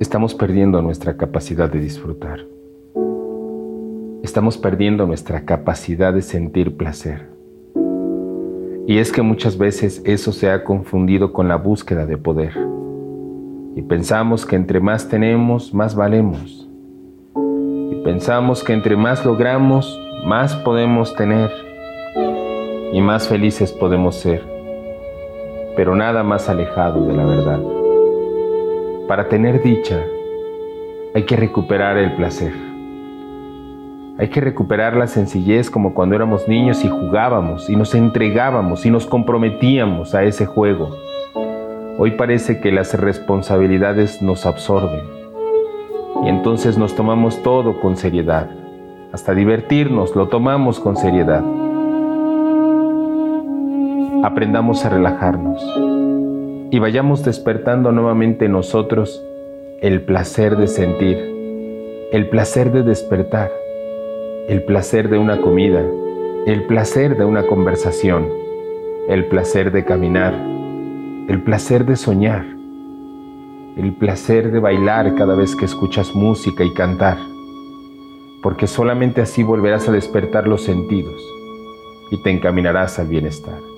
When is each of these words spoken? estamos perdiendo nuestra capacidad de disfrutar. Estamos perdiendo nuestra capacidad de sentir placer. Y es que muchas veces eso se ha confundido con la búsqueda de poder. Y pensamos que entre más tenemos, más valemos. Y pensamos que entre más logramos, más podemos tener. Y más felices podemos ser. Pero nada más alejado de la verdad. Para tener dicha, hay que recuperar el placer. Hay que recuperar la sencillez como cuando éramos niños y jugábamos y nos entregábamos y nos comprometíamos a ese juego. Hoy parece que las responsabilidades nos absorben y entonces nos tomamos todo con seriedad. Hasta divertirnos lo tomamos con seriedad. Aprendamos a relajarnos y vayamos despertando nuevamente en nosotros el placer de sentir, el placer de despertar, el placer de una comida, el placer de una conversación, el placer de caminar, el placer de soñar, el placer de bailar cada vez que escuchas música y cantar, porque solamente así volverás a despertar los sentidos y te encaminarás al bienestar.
estamos 0.00 0.34
perdiendo 0.34 0.80
nuestra 0.80 1.16
capacidad 1.16 1.70
de 1.70 1.80
disfrutar. 1.80 2.46
Estamos 4.22 4.56
perdiendo 4.56 5.06
nuestra 5.06 5.44
capacidad 5.44 6.12
de 6.12 6.22
sentir 6.22 6.76
placer. 6.76 7.28
Y 8.86 8.98
es 8.98 9.12
que 9.12 9.22
muchas 9.22 9.58
veces 9.58 10.02
eso 10.04 10.32
se 10.32 10.50
ha 10.50 10.64
confundido 10.64 11.32
con 11.32 11.48
la 11.48 11.56
búsqueda 11.56 12.06
de 12.06 12.16
poder. 12.16 12.52
Y 13.74 13.82
pensamos 13.82 14.46
que 14.46 14.56
entre 14.56 14.80
más 14.80 15.08
tenemos, 15.08 15.74
más 15.74 15.94
valemos. 15.94 16.68
Y 17.90 17.96
pensamos 18.04 18.64
que 18.64 18.72
entre 18.72 18.96
más 18.96 19.24
logramos, 19.24 20.00
más 20.24 20.54
podemos 20.56 21.14
tener. 21.16 21.50
Y 22.92 23.00
más 23.00 23.28
felices 23.28 23.72
podemos 23.72 24.14
ser. 24.16 24.42
Pero 25.76 25.94
nada 25.94 26.22
más 26.22 26.48
alejado 26.48 27.06
de 27.06 27.12
la 27.12 27.24
verdad. 27.24 27.77
Para 29.08 29.30
tener 29.30 29.62
dicha, 29.62 30.04
hay 31.14 31.22
que 31.22 31.34
recuperar 31.34 31.96
el 31.96 32.14
placer. 32.14 32.52
Hay 34.18 34.28
que 34.28 34.42
recuperar 34.42 34.96
la 34.96 35.06
sencillez 35.06 35.70
como 35.70 35.94
cuando 35.94 36.14
éramos 36.14 36.46
niños 36.46 36.84
y 36.84 36.90
jugábamos 36.90 37.70
y 37.70 37.76
nos 37.76 37.94
entregábamos 37.94 38.84
y 38.84 38.90
nos 38.90 39.06
comprometíamos 39.06 40.14
a 40.14 40.24
ese 40.24 40.44
juego. 40.44 40.94
Hoy 41.96 42.12
parece 42.18 42.60
que 42.60 42.70
las 42.70 42.92
responsabilidades 43.00 44.20
nos 44.20 44.44
absorben 44.44 45.06
y 46.26 46.28
entonces 46.28 46.76
nos 46.76 46.94
tomamos 46.94 47.42
todo 47.42 47.80
con 47.80 47.96
seriedad. 47.96 48.50
Hasta 49.10 49.32
divertirnos 49.32 50.14
lo 50.16 50.28
tomamos 50.28 50.80
con 50.80 50.98
seriedad. 50.98 51.42
Aprendamos 54.22 54.84
a 54.84 54.90
relajarnos 54.90 55.97
y 56.70 56.78
vayamos 56.78 57.24
despertando 57.24 57.92
nuevamente 57.92 58.44
en 58.44 58.52
nosotros 58.52 59.24
el 59.80 60.02
placer 60.02 60.56
de 60.56 60.66
sentir, 60.66 61.16
el 62.12 62.28
placer 62.28 62.72
de 62.72 62.82
despertar, 62.82 63.50
el 64.48 64.62
placer 64.64 65.08
de 65.08 65.18
una 65.18 65.40
comida, 65.40 65.82
el 66.46 66.66
placer 66.66 67.16
de 67.16 67.24
una 67.24 67.46
conversación, 67.46 68.28
el 69.08 69.26
placer 69.26 69.72
de 69.72 69.84
caminar, 69.84 70.34
el 70.34 71.42
placer 71.42 71.86
de 71.86 71.96
soñar, 71.96 72.44
el 73.76 73.94
placer 73.94 74.50
de 74.50 74.58
bailar 74.58 75.14
cada 75.14 75.34
vez 75.34 75.56
que 75.56 75.64
escuchas 75.64 76.14
música 76.14 76.64
y 76.64 76.74
cantar, 76.74 77.16
porque 78.42 78.66
solamente 78.66 79.22
así 79.22 79.42
volverás 79.42 79.88
a 79.88 79.92
despertar 79.92 80.46
los 80.46 80.64
sentidos 80.64 81.22
y 82.10 82.22
te 82.22 82.30
encaminarás 82.30 82.98
al 82.98 83.06
bienestar. 83.06 83.77